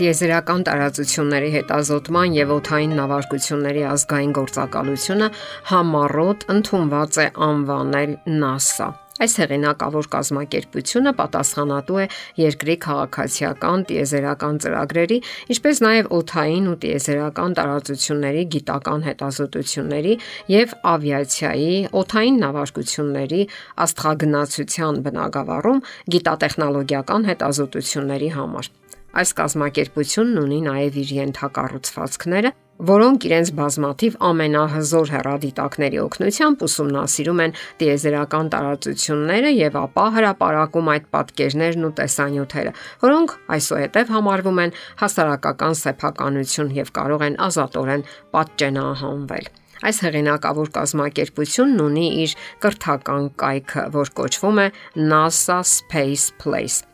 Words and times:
Տիեզերական 0.00 0.62
տարածությունների 0.64 1.48
հետազոտման 1.52 2.36
եւ 2.38 2.52
օթային 2.54 2.92
նավարկությունների 2.96 3.82
ազգային 3.90 4.30
գործակալությունը 4.38 5.28
համառոտ 5.70 6.46
ընդունված 6.54 7.18
է 7.20 7.26
անվանել 7.46 8.14
NASA։ 8.40 8.86
Այս 9.20 9.34
հեղինակավոր 9.42 10.08
կազմակերպությունը 10.14 11.12
պատասխանատու 11.20 11.98
է 12.00 12.06
երկրի 12.40 12.76
քաղաքացիական 12.86 13.84
տիեզերական 13.92 14.60
ծրագրերի, 14.64 15.18
ինչպես 15.52 15.82
նաև 15.84 16.10
օթային 16.16 16.72
ու 16.72 16.76
տիեզերական 16.86 17.58
տարածությունների 17.60 18.48
գիտական 18.56 19.06
հետազոտությունների 19.10 20.18
եւ 20.56 20.76
ավիացիայի, 20.96 21.78
օթային 22.00 22.42
նավարկությունների, 22.48 23.42
աստղագնացության 23.84 25.04
բնագավառում 25.04 25.84
գիտատեխնոլոգիական 26.16 27.32
հետազոտությունների 27.34 28.36
համար։ 28.40 28.76
Այս 29.10 29.30
կազմակերպությունն 29.40 30.42
ունի 30.44 30.58
նաև 30.70 30.98
իր 31.00 31.14
ենթակառուցվածքները, 31.16 32.52
որոնք 32.90 33.24
իրենց 33.28 33.50
բազմաթիվ 33.58 34.14
ամենահզոր 34.24 35.10
հեռադիտակների 35.14 35.98
օգնությամբ 36.00 36.62
ուսումնասիրում 36.66 37.42
են 37.44 37.54
տիեզերական 37.82 38.50
տարածությունները 38.54 39.50
եւ 39.52 39.78
ապա 39.80 40.06
հրապարակում 40.16 40.90
այդ 40.94 41.08
պատկերներն 41.16 41.86
ու 41.90 41.92
տեսանյութերը, 42.00 42.74
որոնք 43.04 43.34
այսուհետև 43.58 44.12
համարվում 44.16 44.60
են 44.64 44.74
հասարակական 45.02 45.80
սեփականություն 45.84 46.74
եւ 46.80 46.92
կարող 47.00 47.26
են 47.28 47.40
ազատորեն 47.50 48.06
պատճենահանվել։ 48.36 49.50
Այս 49.80 49.98
հեղինակավոր 50.04 50.72
կազմակերպությունն 50.76 51.84
ունի 51.86 52.06
իր 52.24 52.36
կրթական 52.64 53.30
կայքը, 53.40 53.86
որ 53.96 54.12
կոչվում 54.20 54.60
է 54.60 54.66
NASA 55.08 55.60
Space 55.64 56.28
Place 56.36 56.84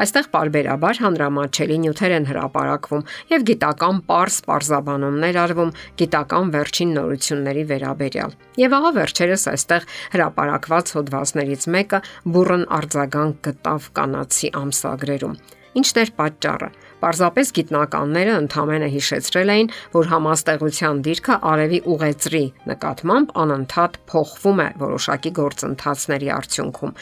Այստեղ 0.00 0.28
parberabar 0.32 0.96
հանրամատչելի 1.02 1.76
նյութեր 1.82 2.12
են 2.16 2.28
հրապարակվում 2.30 3.02
եւ 3.32 3.44
գիտական 3.50 3.98
པարս 4.06 4.38
པարզաբանումներ 4.46 5.38
արվում 5.42 5.74
գիտական 6.00 6.54
վերջին 6.56 6.96
նորությունների 6.96 7.66
վերաբերյալ։ 7.74 8.34
Եվ 8.64 8.78
ահա 8.80 8.94
վերջերս 8.96 9.46
այստեղ 9.52 9.88
հրապարակված 10.16 10.96
հոդվածներից 10.96 11.70
մեկը 11.76 12.04
բուրըն 12.32 12.68
արձագանք 12.80 13.40
գտավ 13.50 13.94
կանացի 14.00 14.54
ամսագրերում։ 14.64 15.40
Ինչն 15.78 16.00
էր 16.02 16.10
պատճառը։ 16.18 16.70
Պարզապես 17.00 17.50
գիտնականները 17.56 18.32
ընդհանրապես 18.40 18.92
հիշեցրել 18.94 19.50
էին, 19.54 19.68
որ 19.94 20.08
համաստեղության 20.10 20.98
դիրքը 21.06 21.36
արևի 21.50 21.78
ուղեծրի 21.92 22.42
նկատմամբ 22.70 23.30
անընդհատ 23.42 23.96
փոխվում 24.10 24.60
է 24.60 24.66
որոշակի 24.82 25.32
գործընթացների 25.38 26.28
արդյունքում։ 26.34 26.92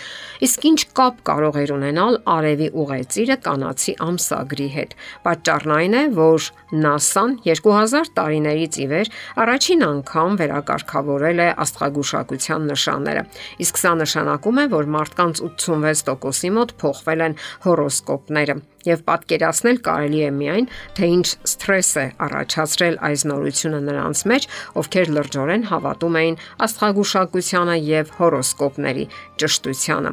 Իսկ 0.49 0.67
ինչ 0.71 0.79
կապ 1.01 1.19
կարող 1.29 1.59
էր 1.63 1.73
ունենալ 1.79 2.19
արևի 2.35 2.69
ուղեծիրը 2.79 3.37
կանացի 3.49 3.95
ամսագրի 4.07 4.69
հետ։ 4.79 4.95
Պատճառն 5.27 5.75
այն 5.79 5.99
է, 5.99 6.05
որ 6.19 6.49
NASA-ն 6.79 7.35
2000 7.49 8.13
տարիներից 8.19 8.79
ի 8.79 8.87
վեր 8.93 9.13
առաջին 9.43 9.85
անգամ 9.89 10.39
վերակարգավորել 10.43 11.43
է 11.43 11.49
աստղագուշակության 11.65 12.71
նշանները։ 12.71 13.27
Իսկ 13.67 13.83
սա 13.83 13.93
նշանակում 14.05 14.63
է, 14.63 14.67
որ 14.79 14.91
մարդկանց 14.99 15.43
86%-ի 15.49 16.55
մոտ 16.59 16.75
փոխվել 16.79 17.27
են 17.29 17.39
հորոսկոպները 17.67 18.58
եւ 18.89 19.03
պատկերացնել 19.09 19.81
կարելի 19.89 20.23
է 20.29 20.31
միայն, 20.39 20.69
թե 20.97 21.11
ինչ 21.19 21.27
սթրես 21.53 21.91
է 22.03 22.07
առաջացրել 22.29 22.99
այս 23.09 23.27
նորությունը 23.33 23.81
նրանց 23.89 24.25
մեջ, 24.33 24.49
ովքեր 24.83 25.13
լրջորեն 25.19 25.69
հավատում 25.73 26.19
էին 26.23 26.41
աստղագուշակությանը 26.69 27.77
եւ 27.89 28.17
հորոսկոպների 28.19 29.07
ճշտությանը։ 29.43 30.13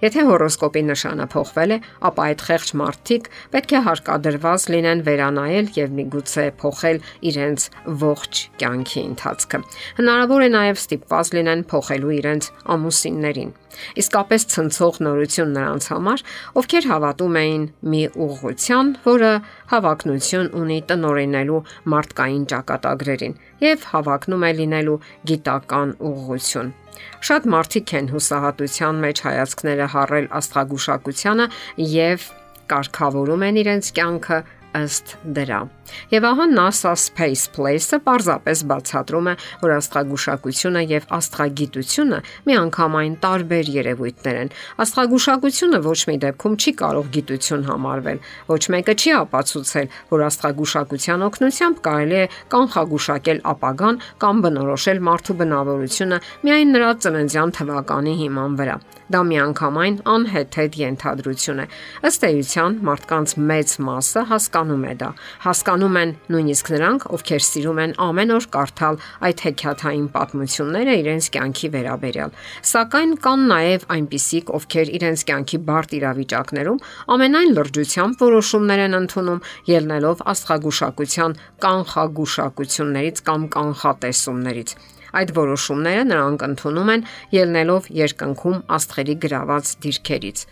Եթե 0.00 0.22
հորոսկոպի 0.30 0.82
նշանը 0.88 1.24
փոխվել 1.32 1.72
է, 1.74 1.78
ապա 2.08 2.26
այդ 2.30 2.42
խեղճ 2.46 2.70
մարդիկ 2.80 3.26
պետք 3.52 3.72
է 3.76 3.80
հարկադրված 3.86 4.62
լինեն 4.74 5.02
վերանայել 5.08 5.66
եւ 5.76 5.96
միգուցե 5.98 6.46
փոխել 6.62 7.00
իրենց 7.30 7.66
ողջ 8.04 8.40
կյանքի 8.62 9.02
ընթացքը։ 9.10 9.60
Հնարավոր 10.00 10.44
է 10.46 10.48
նաեւ 10.56 10.80
ստիպված 10.80 11.32
լինեն 11.36 11.64
փոխելու 11.74 12.14
իրենց 12.20 12.48
ամուսիններին։ 12.76 13.52
Իսկապես 14.00 14.44
ցնցող 14.54 14.96
նորություն 15.06 15.52
նրանց 15.56 15.84
համար, 15.92 16.24
ովքեր 16.60 16.88
հավատում 16.90 17.38
էին 17.40 17.64
մի 17.92 18.02
ուղղության, 18.24 18.92
որը 19.04 19.32
հավակնություն 19.72 20.52
ունի 20.60 20.78
տնորենելու 20.90 21.62
մարդկային 21.94 22.44
ճակատագրերին 22.54 23.40
եւ 23.68 23.88
հավակնում 23.94 24.46
է 24.50 24.52
լինելու 24.60 25.00
գիտական 25.30 25.98
ուղղություն։ 26.10 26.74
Շատ 27.28 27.46
մարդիկ 27.54 27.92
են 28.00 28.08
հուսահատության 28.14 29.02
մեջ 29.04 29.22
հայացքները 29.26 29.88
հառել 29.94 30.30
աստղագուշակությանը 30.40 31.46
եւ 31.94 32.26
կարգավորում 32.70 33.44
են 33.50 33.60
իրենց 33.64 33.92
կյանքը 33.98 34.38
ըստ 34.76 35.14
դրա։ 35.36 35.60
Եվ 36.10 36.26
ահա 36.28 36.44
NASA 36.50 36.92
Space 36.98 37.48
Place-ը 37.50 37.98
պարզապես 38.06 38.60
բացատրում 38.70 39.30
է, 39.30 39.34
որ 39.62 39.72
աստղագուշակությունը 39.76 40.82
եւ 40.90 41.08
աստղագիտությունը 41.16 42.20
միանգամայն 42.46 43.16
տարբեր 43.24 43.70
երևույթներ 43.74 44.38
են։ 44.42 44.52
Աստղագուշակությունը 44.84 45.80
ոչ 45.86 45.98
մի 46.10 46.16
դեպքում 46.26 46.54
չի 46.60 46.74
կարող 46.82 47.10
գիտություն 47.16 47.66
համարվել։ 47.70 48.22
Ոչ 48.50 48.62
մեկը 48.74 48.94
չի 49.00 49.14
ապացուցել, 49.18 49.90
որ 50.14 50.24
աստղագուշակության 50.30 51.26
օգնությամբ 51.30 51.82
կարելի 51.90 52.18
է 52.20 52.30
կանխագուշակել 52.54 53.42
ապագան 53.54 54.00
կամ 54.22 54.44
բնորոշել 54.46 55.04
մարդու 55.10 55.38
բնավորությունը 55.42 56.22
միայն 56.46 56.74
նրա 56.76 56.90
ծննդյան 57.02 57.54
թվականի 57.58 58.14
հիման 58.22 58.56
վրա։ 58.62 58.78
Դա 59.10 59.20
միանգամայն 59.26 59.94
անհեթեթ 60.06 60.76
ենթադրություն 60.78 61.62
է։ 61.64 61.64
Ըստ 62.06 62.26
էության 62.30 62.76
մարդկանց 62.86 63.32
մեծ 63.50 63.72
մասը 63.90 64.22
հասկանում 64.30 64.59
է 64.60 64.94
դա։ 65.00 65.08
Հասկանում 65.44 65.96
են 66.00 66.12
նույնիսկ 66.34 66.70
նրանք, 66.74 67.06
ովքեր 67.16 67.42
սիրում 67.46 67.80
են 67.84 67.94
ամեն 68.06 68.32
օր 68.36 68.46
կարդալ 68.56 68.98
այդ 69.28 69.42
հեքիաթային 69.46 70.06
պատմությունները 70.14 70.94
իրենց 71.00 71.28
կյանքի 71.36 71.68
վերաբերյալ։ 71.74 72.30
Սակայն 72.70 73.12
կան 73.24 73.44
նաև 73.50 73.86
այնպիսիք, 73.96 74.54
ովքեր 74.60 74.92
իրենց 75.00 75.24
կյանքի 75.30 75.58
բարդ 75.70 75.90
իրավիճակներում 76.00 76.80
ամենայն 77.16 77.50
լրջությամբ 77.60 78.24
որոշումներ 78.26 78.84
են 78.86 78.98
ընդունում, 79.00 79.44
ելնելով 79.70 80.24
աստղագուշակության 80.34 81.36
կանխագուշակություններից 81.64 83.22
կամ 83.30 83.50
կանխատեսումներից։ 83.56 84.78
Այդ 85.10 85.30
որոշումները 85.34 86.02
նրանք 86.06 86.42
ընդունում 86.46 86.90
են 86.94 87.06
ելնելով 87.34 87.88
երկնքում 87.98 88.58
աստղերի 88.78 89.16
գրաված 89.24 89.72
դիրքերից։ 89.84 90.44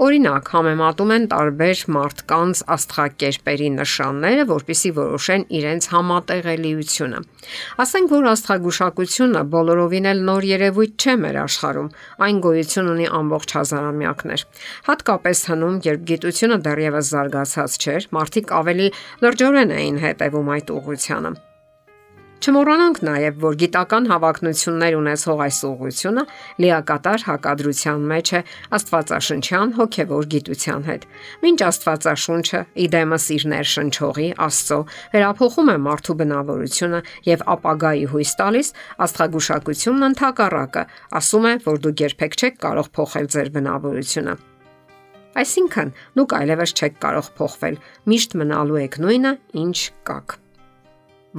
Օրինակ, 0.00 0.46
համեմատում 0.54 1.10
են 1.12 1.24
տարբեր 1.28 1.80
մարդկանց 1.92 2.60
աստղակերպերի 2.74 3.66
նշանները, 3.74 4.46
որpիսի 4.48 4.92
որոշեն 4.96 5.44
իրենց 5.58 5.88
համատեղելիությունը։ 5.92 7.20
Ասենք 7.84 8.14
որ 8.14 8.28
աստղագուշակությունը 8.30 9.42
բոլորովին 9.56 10.08
էլ 10.14 10.24
նոր 10.30 10.48
երևույթ 10.52 11.04
չէ 11.04 11.16
մեր 11.26 11.38
աշխարհում։ 11.42 11.92
Այն 12.28 12.40
գոյություն 12.48 12.90
ունի 12.94 13.10
ամբողջ 13.20 13.54
հազարամյակներ։ 13.60 14.46
Հատկապես 14.88 15.44
հնում, 15.52 15.78
երբ 15.90 16.08
գիտությունը 16.14 16.60
դեռևս 16.70 17.12
զարգացած 17.12 17.78
չէր, 17.84 18.10
մարդիկ 18.16 18.56
ավելի 18.62 18.90
լրջորեն 19.26 19.78
էին 19.84 20.02
հետևում 20.08 20.52
այդ 20.56 20.76
ուղղությանը։ 20.80 21.36
Չմոռանանք 22.40 22.98
նաև, 23.04 23.34
որ 23.42 23.56
գիտական 23.60 24.06
հավակնություններ 24.08 24.94
ունեցող 24.96 25.40
այս 25.44 25.56
ուղղությունը 25.68 26.22
լիակատար 26.64 27.24
հակադրության 27.26 28.06
մեջ 28.12 28.32
է 28.32 28.40
Աստվածաշնչյան 28.78 29.74
հոգևոր 29.76 30.28
գիտության 30.34 30.86
հետ։ 30.88 31.04
Մինչ 31.44 31.58
Աստվածաշունչը 31.68 32.62
իդեմս 32.86 33.28
իր 33.36 33.46
ներշնչողի 33.52 34.28
Աստծո 34.48 34.80
վերափոխում 35.12 35.68
է 35.68 35.76
մարդու 35.84 36.18
բնավորությունը 36.24 37.04
եւ 37.28 37.46
ապագայի 37.60 38.04
հույս 38.16 38.32
տալիս, 38.40 38.74
աստղագուշակությունն 39.04 40.08
ընդհակառակը 40.08 40.84
ասում 41.20 41.44
է, 41.44 41.54
որ 41.68 41.80
դուք 41.84 42.04
երբեք 42.08 42.40
չեք 42.40 42.60
կարող 42.64 42.92
փոխել 42.96 43.32
ձեր 43.36 43.56
բնավորությունը։ 43.60 44.40
Այսինքն, 45.40 45.96
դուք 46.16 46.38
այլևս 46.40 46.78
չեք 46.80 47.02
կարող 47.04 47.34
փոխվել, 47.36 47.82
միշտ 48.10 48.40
մնալու 48.40 48.86
եք 48.88 49.02
նույնը, 49.04 49.34
ինչ 49.60 49.76
կաք։ 50.08 50.40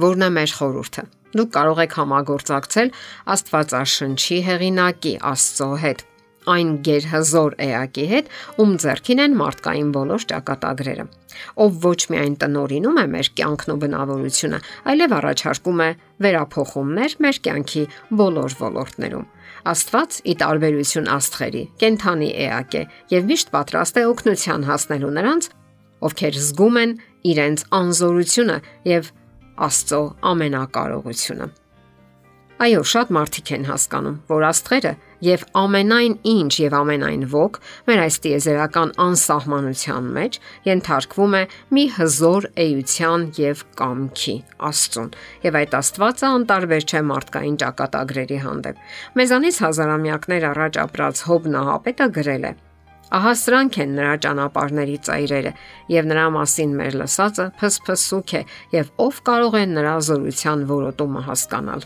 Որն 0.02 0.26
է 0.26 0.30
մեր 0.38 0.54
խորհուրդը։ 0.60 1.04
Դուք 1.32 1.50
կարող 1.56 1.82
եք 1.86 1.98
համագործակցել 1.98 2.94
Աստվածաշնչի 3.32 4.38
հեղինակի 4.48 5.12
Աստծո 5.32 5.68
հետ 5.82 6.08
այն 6.50 6.70
գերհզոր 6.86 7.54
էակի 7.62 8.04
հետ, 8.10 8.30
ում 8.62 8.72
ձեռքին 8.82 9.22
են 9.22 9.36
մարդկային 9.38 9.90
բոլոր 9.94 10.24
ճակատագրերը, 10.32 11.04
ով 11.62 11.76
ոչ 11.86 12.00
միայն 12.12 12.34
տնորինում 12.42 12.98
է 13.02 13.04
մեր 13.12 13.30
կյանքն 13.38 13.72
ու 13.72 13.78
բնավորությունը, 13.84 14.60
այլև 14.92 15.14
առաջարկում 15.18 15.82
է 15.86 15.88
վերափոխումներ 16.26 17.16
մեր 17.22 17.40
կյանքի 17.46 17.84
բոլոր 18.22 18.56
ոլորտներում։ 18.62 19.26
Աստված՝ 19.72 20.20
ի 20.26 20.34
տարբերություն 20.42 21.10
աստղերի, 21.12 21.64
կենթանի 21.78 22.30
էակ 22.42 22.78
է 22.82 22.84
եւ 23.12 23.26
միշտ 23.30 23.52
պատրաստ 23.54 24.02
է 24.02 24.06
օգնության 24.10 24.66
հասնելու 24.72 25.16
նրանց, 25.22 25.50
ովքեր 26.02 26.38
զգում 26.42 26.78
են 26.82 26.94
իրենց 27.32 27.66
անզորությունը 27.78 28.56
եւ 28.90 29.12
Աստծո 29.62 30.02
ամենակարողությունը։ 30.32 31.48
Այո, 32.62 32.82
շատ 32.92 33.08
մարդիկ 33.16 33.48
են 33.56 33.64
հասկանում, 33.72 34.18
որ 34.30 34.44
աստղերը 34.52 34.92
Եվ 35.22 35.42
ամենայն 35.54 36.14
ինչ 36.26 36.50
եւ 36.58 36.72
ամենայն 36.74 37.20
ոգ 37.30 37.58
մեր 37.86 38.00
այս 38.04 38.16
տիեզերական 38.24 38.92
անսահմանության 39.04 40.08
մեջ 40.16 40.38
ենթարկվում 40.66 41.36
է 41.38 41.42
մի 41.78 41.84
հզոր 41.98 42.48
էության 42.64 43.28
եւ 43.38 43.62
կամքի 43.78 44.34
Աստծուն։ 44.70 45.14
Եվ 45.46 45.60
այդ 45.62 45.78
Աստվածը 45.78 46.28
անտարբեր 46.32 46.88
չէ 46.90 47.04
մարդկային 47.12 47.62
ճակատագրերի 47.62 48.42
հանդեպ։ 48.48 48.84
Մեզանից 49.22 49.62
հազարամյակներ 49.68 50.50
առաջ 50.50 50.82
ապրած 50.88 51.24
Հոբ 51.30 51.50
Նահապետը 51.54 52.12
գրել 52.18 52.50
է. 52.50 52.54
Ահա 53.12 53.32
սրանք 53.42 53.78
են 53.84 53.90
նրա 53.98 54.12
ճանապարհների 54.24 54.94
ծայրերը, 55.06 55.52
եւ 55.92 56.06
նրա 56.12 56.26
մասին 56.36 56.70
մեր 56.78 56.94
լսածը 57.02 57.46
փսփսուկ 57.60 58.34
է, 58.38 58.42
եւ 58.72 58.92
ով 59.06 59.18
կարող 59.28 59.58
է 59.60 59.64
նրա 59.72 59.96
զորության 60.08 60.64
որոտումը 60.72 61.24
հասկանալ։ 61.28 61.84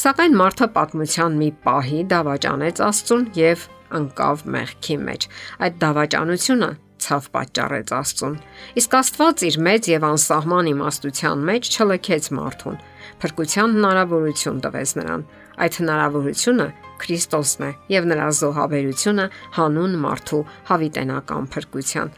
Սակայն 0.00 0.36
մարդը 0.40 0.68
պատմության 0.76 1.38
մի 1.42 1.48
պահի 1.66 2.02
դավաճանեց 2.12 2.82
Աստծուն 2.88 3.24
եւ 3.36 3.64
ընկավ 3.98 4.44
մեղքի 4.54 4.96
մեջ։ 5.08 5.26
Այդ 5.68 5.80
դավաճանությունը 5.84 6.70
ցավ 7.04 7.28
պատճառեց 7.34 7.92
Աստծուն։ 7.98 8.36
Իսկ 8.80 8.96
Աստված 8.98 9.44
իր 9.48 9.58
մեծ 9.68 9.90
եւ 9.92 10.06
անսահման 10.08 10.70
իմաստության 10.72 11.44
մեջ 11.48 11.70
չլքեց 11.76 12.30
մարդուն։ 12.38 12.80
Փրկության 13.22 13.74
հնարավորություն 13.78 14.62
տվեց 14.68 14.94
նրան։ 15.00 15.26
Այդ 15.58 15.80
հնարավորությունը 15.82 16.68
Քրիստոսն 17.02 17.66
է 17.68 17.72
եւ 17.94 18.08
նրա 18.12 18.30
զոհաբերությունը 18.38 19.26
հանուն 19.58 20.00
մարդու 20.06 20.46
հավիտենական 20.70 21.52
փրկության։ 21.54 22.16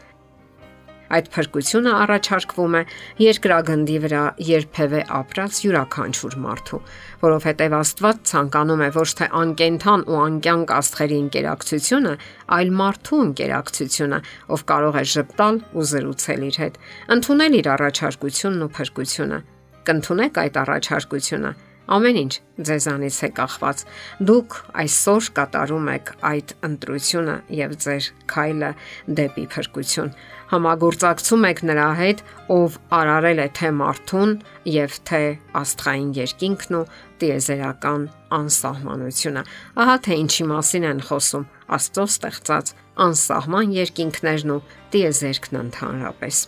Այդ 1.11 1.25
փրկությունը 1.35 1.93
առաջարկվում 2.01 2.75
է 2.79 2.81
երկրագնդի 3.19 3.97
վրա 4.05 4.21
երբևէ 4.47 5.01
ապրած 5.17 5.57
յուրաքանչյուր 5.65 6.37
մարդու, 6.45 6.79
որովհետև 7.23 7.75
Աստված 7.81 8.21
ցանկանում 8.31 8.83
է 8.87 8.89
ոչ 8.95 9.07
թե 9.19 9.27
անկենթան 9.41 10.05
ու 10.07 10.19
անկյանք 10.23 10.73
աստղերի 10.79 11.17
ինտերակցիոնը, 11.25 12.13
այլ 12.57 12.75
մարդու 12.81 13.23
ինտերակցիոնը, 13.27 14.21
ով 14.55 14.67
կարող 14.71 15.01
է 15.01 15.05
ճպտալ 15.15 15.63
ու 15.75 15.87
զրուցել 15.91 16.45
իր 16.47 16.61
հետ, 16.63 16.79
ընդունել 17.17 17.59
իր 17.59 17.73
առաջարկությունն 17.75 18.65
ու 18.65 18.71
փրկությունը։ 18.79 19.41
Կընդունեք 19.89 20.41
այդ 20.45 20.61
առաջարկությունը 20.61 21.53
Ամեն 21.91 22.17
ինչ 22.21 22.33
ձեզանից 22.67 23.15
է 23.25 23.29
կախված։ 23.35 23.81
Դուք 24.29 24.53
այսօր 24.83 25.25
կատարում 25.37 25.87
եք 25.91 26.11
այդ 26.29 26.53
ընտրությունը 26.67 27.35
եւ 27.57 27.73
ձեր 27.83 28.07
քայլը 28.31 28.69
դեպի 29.17 29.43
փրկություն 29.55 30.13
համագործակցում 30.51 31.45
եք 31.47 31.59
նրա 31.67 31.87
հետ, 31.99 32.23
ով 32.51 32.77
արարել 32.95 33.41
է 33.43 33.47
թե 33.59 33.69
մարդուն 33.81 34.33
եւ 34.71 34.97
թե 35.11 35.21
աստղային 35.61 36.09
երկինքն 36.21 36.79
ու 36.79 36.85
տիեզերական 37.23 38.07
անսահմանությունը։ 38.39 39.45
Ահա 39.81 39.97
թե 40.07 40.21
ինչի 40.21 40.49
մասին 40.51 40.87
են 40.91 41.03
խոսում 41.07 41.49
Աստծո 41.71 42.07
ստեղծած 42.11 42.73
անսահման 43.07 43.77
երկինքներն 43.79 44.57
ու 44.57 44.63
տիեզերքն 44.91 45.63
ընդհանրապես։ 45.65 46.47